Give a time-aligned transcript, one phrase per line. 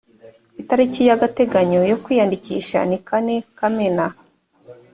[0.61, 4.05] itariki y agateganyo yo kwiyandikisha ni kane kamena